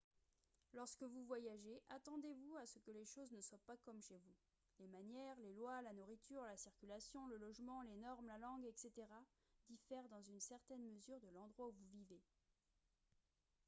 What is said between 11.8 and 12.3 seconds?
vivez